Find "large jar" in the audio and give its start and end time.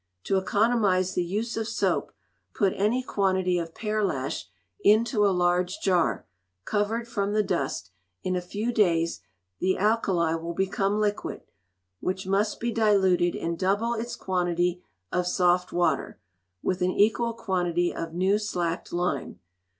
5.29-6.25